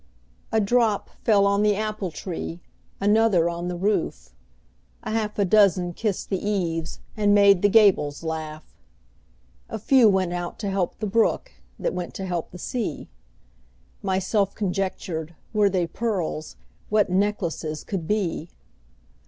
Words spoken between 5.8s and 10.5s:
kissed the eaves, And made the gables laugh. A few went